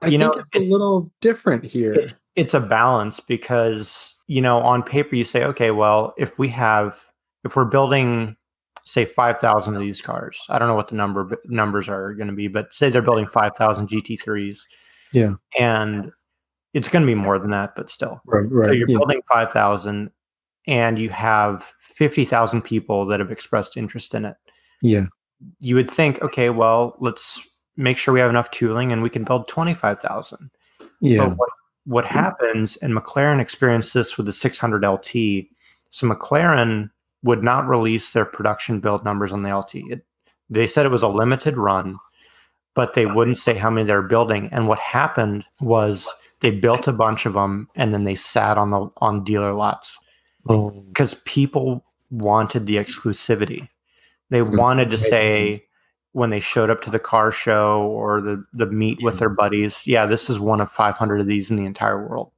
[0.02, 1.94] I you think know, it's, it's, a little different here.
[1.94, 6.48] It's, it's a balance because you know on paper you say, okay, well if we
[6.48, 7.04] have
[7.44, 8.37] if we're building
[8.84, 10.44] say 5,000 of these cars.
[10.48, 13.26] I don't know what the number numbers are going to be, but say they're building
[13.26, 14.58] 5,000 GT3s.
[15.12, 15.34] Yeah.
[15.58, 16.12] And
[16.74, 18.20] it's going to be more than that, but still.
[18.26, 18.68] Right, right.
[18.68, 18.98] So you're yeah.
[18.98, 20.10] building 5,000
[20.66, 24.37] and you have 50,000 people that have expressed interest in it.
[24.82, 25.06] Yeah.
[25.60, 27.40] You would think, okay, well, let's
[27.76, 30.50] make sure we have enough tooling and we can build 25,000.
[31.00, 31.18] Yeah.
[31.18, 31.50] But what,
[31.85, 35.47] what happens, and McLaren experienced this with the 600 LT.
[35.90, 36.90] So McLaren
[37.23, 39.77] would not release their production build numbers on the LT.
[39.77, 40.07] It,
[40.51, 41.99] they said it was a limited run,
[42.75, 44.49] but they wouldn't say how many they're building.
[44.53, 46.09] And what happened was
[46.40, 49.99] they built a bunch of them and then they sat on the on dealer lots
[50.47, 51.20] because oh.
[51.25, 53.68] people wanted the exclusivity.
[54.31, 54.57] They mm-hmm.
[54.57, 55.64] wanted to say
[56.14, 59.87] when they showed up to the car show or the the meet with their buddies,
[59.87, 62.31] yeah, this is one of 500 of these in the entire world.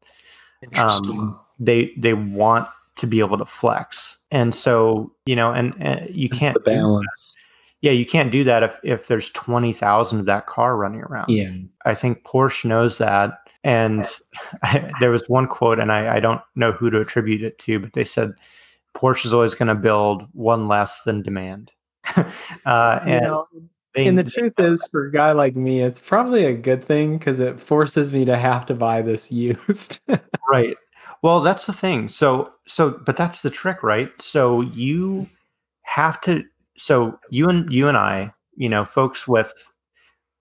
[0.79, 4.17] Um, they they want to be able to flex.
[4.31, 7.35] And so, you know, and, and you That's can't balance.
[7.83, 11.29] Yeah, you can't do that if if there's 20,000 of that car running around.
[11.29, 11.53] Yeah.
[11.85, 14.07] I think Porsche knows that and
[14.63, 17.79] I, there was one quote and I, I don't know who to attribute it to,
[17.79, 18.33] but they said
[18.95, 21.73] Porsche is always going to build one less than demand.
[22.67, 23.47] uh, and know,
[23.95, 27.17] they, and the truth is, for a guy like me, it's probably a good thing
[27.17, 30.01] because it forces me to have to buy this used.
[30.51, 30.77] right.
[31.23, 32.09] Well, that's the thing.
[32.09, 34.11] So, so, but that's the trick, right?
[34.21, 35.29] So you
[35.83, 36.45] have to.
[36.77, 39.53] So you and you and I, you know, folks with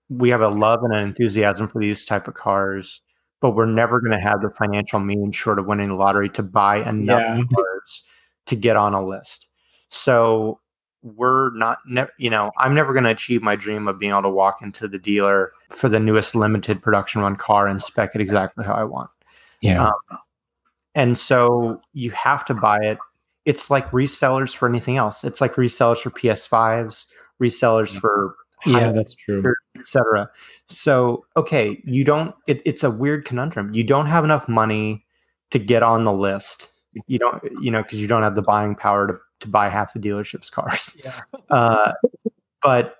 [0.08, 3.00] we have a love and an enthusiasm for these type of cars,
[3.40, 6.42] but we're never going to have the financial means, short of winning the lottery, to
[6.42, 7.42] buy enough yeah.
[7.54, 8.04] cars
[8.46, 9.48] to get on a list.
[9.88, 10.60] So
[11.02, 14.22] we're not, ne- you know, I'm never going to achieve my dream of being able
[14.22, 18.20] to walk into the dealer for the newest limited production run car and spec it
[18.20, 19.10] exactly how I want.
[19.60, 19.86] Yeah.
[19.86, 20.18] Um,
[20.94, 22.98] and so you have to buy it.
[23.44, 25.22] It's like resellers for anything else.
[25.22, 27.06] It's like resellers for PS5s,
[27.40, 30.28] resellers for yeah, that's true, etc.
[30.66, 32.34] So okay, you don't.
[32.46, 33.72] It, it's a weird conundrum.
[33.74, 35.04] You don't have enough money
[35.50, 36.72] to get on the list.
[37.06, 39.92] You don't, you know, because you don't have the buying power to to buy half
[39.92, 40.96] the dealership's cars.
[41.04, 41.20] Yeah.
[41.50, 41.92] Uh,
[42.62, 42.96] but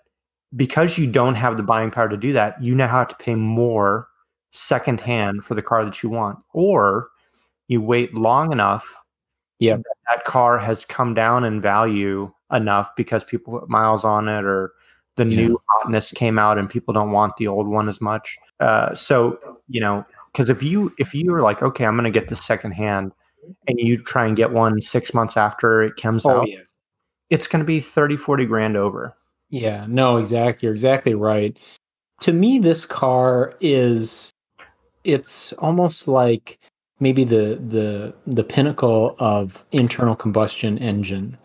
[0.54, 3.34] because you don't have the buying power to do that, you now have to pay
[3.34, 4.06] more
[4.52, 7.08] secondhand for the car that you want, or
[7.68, 9.02] you wait long enough
[9.58, 14.28] yeah that, that car has come down in value enough because people put miles on
[14.28, 14.72] it or
[15.16, 15.48] the Yeah.
[15.48, 18.38] new hotness came out and people don't want the old one as much.
[18.60, 22.10] Uh, so you know, because if you if you were like, okay, I'm going to
[22.20, 23.12] get this secondhand,
[23.66, 26.60] and you try and get one six months after it comes out, Oh, yeah.
[27.30, 29.16] it's going to be 30, 40 grand over.
[29.50, 30.66] Yeah, no, exactly.
[30.66, 31.56] You're exactly right.
[32.20, 34.30] To me, this car is
[35.04, 36.58] it's almost like
[36.98, 41.38] maybe the the the pinnacle of internal combustion engine.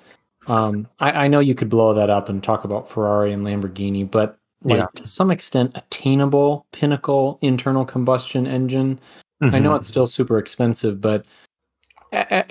[0.47, 4.09] Um, I, I know you could blow that up and talk about Ferrari and Lamborghini,
[4.09, 4.87] but like Yeah.
[4.95, 8.99] to some extent, attainable pinnacle internal combustion engine.
[9.41, 9.77] I know Mhm.
[9.77, 11.25] it's still super expensive, but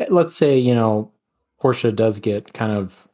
[0.09, 1.11] let's say you know
[1.61, 3.09] Porsche does get kind of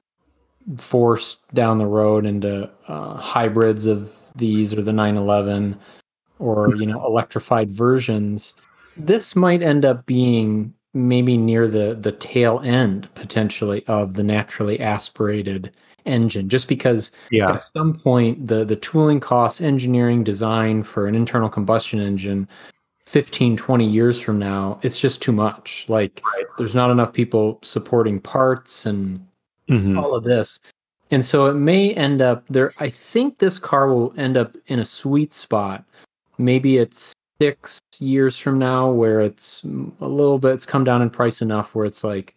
[0.78, 5.78] forced down the road into uh, hybrids of these or the 911
[6.38, 8.54] or you know electrified versions.
[8.96, 14.80] This might end up being maybe near the the tail end potentially of the naturally
[14.80, 15.72] aspirated
[16.06, 21.14] engine just because yeah, at some point the the tooling costs engineering design for an
[21.14, 22.48] internal combustion engine
[23.06, 26.44] 15 20 years from now it's just too much like Right.
[26.58, 29.24] there's not enough people supporting parts and
[29.68, 29.96] Mhm.
[30.00, 30.60] all of this
[31.12, 34.80] and so it may end up there i think this car will end up in
[34.80, 35.84] a sweet spot
[36.38, 39.62] maybe it's six years from now where it's
[40.00, 42.34] a little bit it's come down in price enough where it's like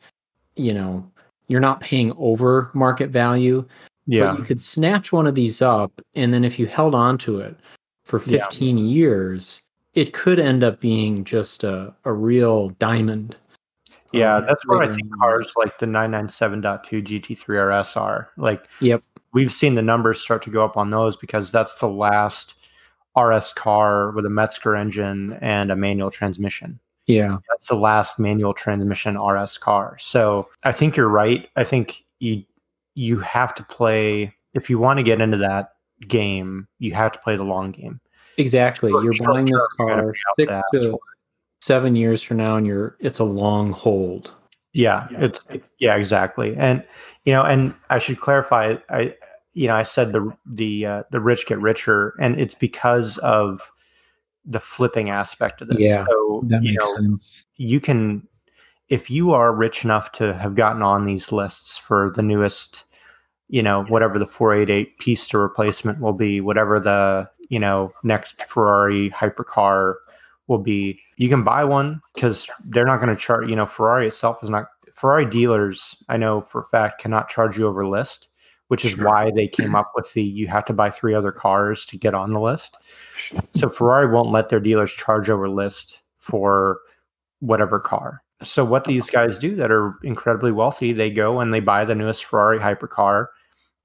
[0.55, 1.03] you know
[1.47, 3.65] you're not paying over market value
[4.05, 7.15] yeah, but you could snatch one of these up, and then if you held on
[7.19, 7.55] to it
[8.05, 8.39] for Yeah.
[8.39, 9.61] 15 years,
[9.99, 13.35] it could end up being just a, a real diamond.
[14.13, 14.37] yeah.
[14.37, 18.29] um, That's what I think in cars like the 997.2 GT3 RS are.
[18.37, 19.03] Like, Yep.
[19.33, 22.55] we've seen the numbers start to go up on those because that's the last
[23.17, 26.79] RS car with a Mezger engine and a manual transmission.
[27.07, 27.37] Yeah.
[27.49, 29.97] That's the last manual transmission RS car.
[29.99, 31.49] So I think you're right.
[31.55, 32.43] I think you
[32.95, 35.73] you have to play if you want to get into that
[36.07, 37.99] game, you have to play the long game.
[38.39, 38.89] Exactly.
[38.91, 40.99] Short- You're short buying this car six to for
[41.61, 44.33] seven years from now, and you're it's a long hold.
[44.73, 45.25] Yeah, Yeah.
[45.25, 45.45] it's
[45.79, 46.55] yeah, exactly.
[46.55, 46.83] And
[47.25, 49.15] you know, and I should clarify I
[49.53, 53.71] you know, I said the the uh, the rich get richer and it's because of
[54.45, 55.77] the flipping aspect of this.
[55.79, 57.45] Yeah, so, you know, sense.
[57.57, 58.25] you can
[58.87, 62.85] if you are rich enough to have gotten on these lists for the newest
[63.49, 69.09] you know whatever the 488 Pista replacement will be whatever the you know next ferrari
[69.11, 69.95] hypercar
[70.47, 74.07] will be you can buy one because they're not going to charge you know ferrari
[74.07, 78.29] itself is not ferrari dealers i know for a fact cannot charge you over list
[78.67, 79.05] which is Sure.
[79.05, 82.13] why they came up with the you have to buy three other cars to get
[82.13, 82.77] on the list
[83.51, 86.79] so ferrari won't let their dealers charge over list for
[87.39, 88.21] whatever car.
[88.41, 91.95] So what these guys do that are incredibly wealthy, they go and they buy the
[91.95, 93.27] newest Ferrari hypercar.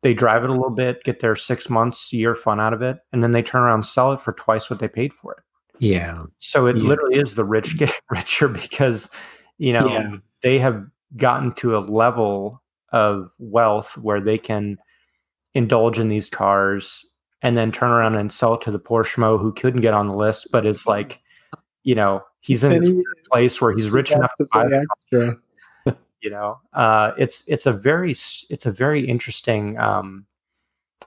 [0.05, 2.99] They drive it a little bit, get their six months, year fun out of it,
[3.13, 5.39] and then they turn around and sell it for twice what they paid for it.
[5.79, 6.25] Yeah.
[6.41, 6.85] So it Yeah.
[6.85, 9.09] literally is the rich get richer because
[9.57, 10.17] you know Yeah.
[10.43, 10.85] they have
[11.17, 12.63] gotten to a level
[12.93, 14.77] of wealth where they can
[15.55, 17.03] indulge in these cars
[17.41, 20.07] and then turn around and sell it to the poor schmo who couldn't get on
[20.09, 21.21] the list, but it's like,
[21.83, 22.91] you know, he's in this
[23.33, 25.37] place where he's rich enough to buy extra.
[26.25, 30.27] You know uh it's it's a very it's a very interesting um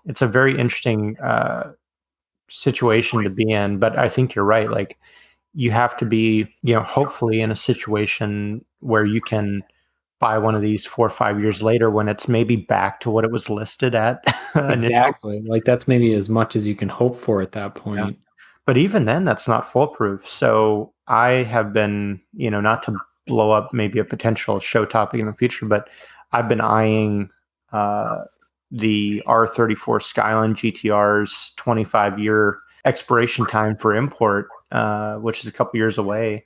[0.05, 1.71] it's a very interesting uh
[2.49, 4.97] situation to be in but i think you're right like
[5.53, 9.63] you have to be you know hopefully in a situation where you can
[10.19, 13.23] buy one of these four or five years later when it's maybe back to what
[13.23, 14.23] it was listed at.
[14.55, 15.43] Exactly.
[15.43, 18.17] Like that's maybe as much as you can hope for at that point.
[18.65, 22.95] but even then that's not foolproof so i have been you know not to
[23.27, 25.89] blow up maybe a potential show topic in the future but
[26.31, 27.29] i've been eyeing
[27.73, 28.23] uh,
[28.71, 35.77] the r34 skyline gtr's 25 year expiration time for import uh, which is a couple
[35.77, 36.45] years away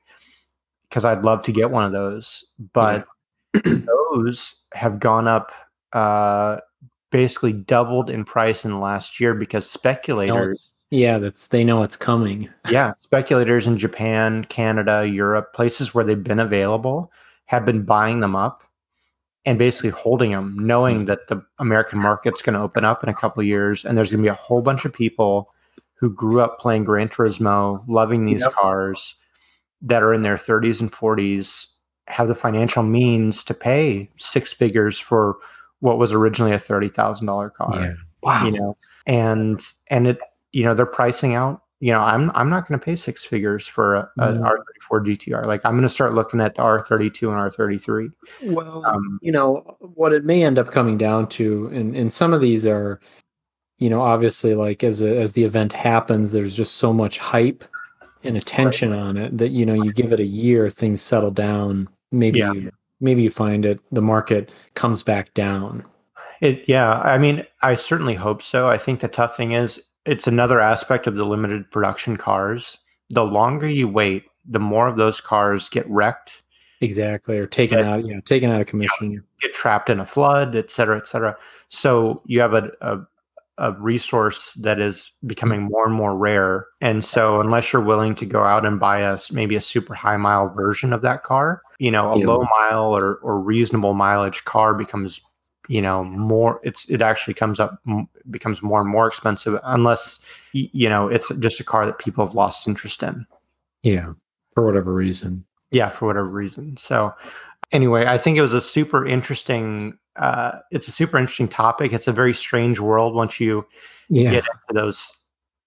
[0.92, 2.44] because i'd love to get one of those.
[2.74, 3.06] But
[3.64, 5.52] those have gone up
[5.94, 6.58] uh,
[7.12, 11.96] basically doubled in price in the last year because speculators yeah, that's they know it's
[11.96, 12.50] coming.
[12.70, 17.12] yeah, speculators in Japan, Canada, Europe, places where they've been available,
[17.46, 18.64] have been buying them up
[19.46, 21.06] and basically holding them, knowing hmm.
[21.06, 24.12] that the American market's going to open up in a couple of years, and there's
[24.12, 25.52] going to be a whole bunch of people
[25.96, 28.52] who grew up playing Gran Turismo, loving these Yep.
[28.52, 29.16] cars,
[29.82, 31.68] that are in their 30s and 40s,
[32.08, 35.38] have the financial means to pay six figures for
[35.80, 38.46] what was originally a thirty thousand dollar car Wow.
[38.46, 38.78] you know
[39.08, 40.20] and and it
[40.52, 43.66] you know they're pricing out you know i'm i'm not going to pay six figures
[43.68, 44.26] for a, No.
[44.92, 48.12] r34 gtr like i'm going to start looking at the r32 and r33
[48.44, 52.34] Well, um you know what it may end up coming down to, and and some
[52.34, 53.00] of these are,
[53.80, 57.64] you know, obviously, like as a, as the event happens, there's just so much hype
[58.24, 61.88] and attention on it that you know you give it a year, things settle down.
[62.12, 62.52] Maybe Yeah.
[62.54, 65.84] you, maybe you find it the market comes back down.
[66.42, 68.68] It, yeah, I mean, I certainly hope so.
[68.68, 72.78] I think the tough thing is it's another aspect of the limited production cars.
[73.10, 76.42] The longer you wait, the more of those cars get wrecked,
[76.84, 79.24] Exactly, or taken out, you know, taken out of commission.
[79.40, 81.38] get trapped in a flood, et cetera, et cetera.
[81.70, 82.98] So you have a, a,
[83.60, 86.66] a resource that is becoming more and more rare.
[86.82, 90.18] And so unless you're willing to go out and buy a maybe a super high
[90.18, 92.26] mile version of that car, you know, a Yeah.
[92.26, 95.22] low mile or, or reasonable mileage car becomes
[95.72, 97.82] you know more it's it actually comes up
[98.30, 100.20] becomes more and more expensive unless
[100.54, 103.26] you know it's just a car that people have lost interest in.
[103.84, 104.14] Yeah,
[104.54, 105.46] for whatever reason.
[105.72, 106.76] yeah for whatever reason.
[106.78, 107.14] So
[107.72, 111.94] anyway i think it was a super interesting uh it's a super interesting topic.
[111.94, 113.66] It's a very strange world once you
[114.10, 115.16] Yeah, get into those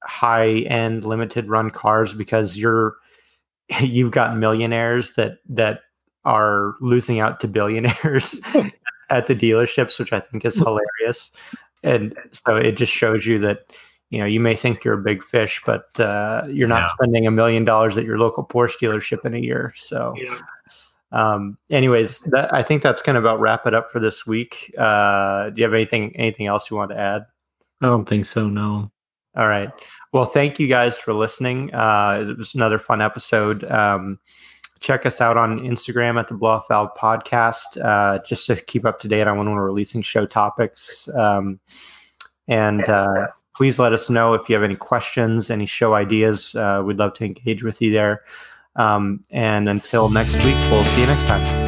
[0.02, 2.96] high end limited run cars because you're
[3.80, 5.80] you've got millionaires that that
[6.26, 8.40] are losing out to billionaires
[9.10, 11.30] at the dealerships which i think is hilarious
[11.82, 13.72] and so it just shows you that
[14.10, 16.88] you know you may think you're a big fish but uh, you're not Yeah.
[16.94, 20.14] spending a million dollars at your local porsche dealership in a year so
[21.12, 24.72] um anyways that i think that's going to about wrap it up for this week
[24.78, 27.26] uh do you have anything anything else you want to add
[27.82, 28.48] I don't think so.
[28.48, 28.90] No.
[29.36, 29.68] all right.
[30.12, 31.74] Well, thank you guys for listening.
[31.74, 33.62] Uh, it was another fun episode.
[33.64, 34.18] Um,
[34.80, 38.84] check us out on Instagram at the Blow Off Valve Podcast, uh, just to keep
[38.84, 41.08] up to date on when we're releasing show topics.
[41.08, 41.60] Um,
[42.48, 46.54] and uh, please let us know if you have any questions, any show ideas.
[46.54, 48.22] Uh, we'd love to engage with you there.
[48.76, 51.63] Um, and until next week, we'll see you next time.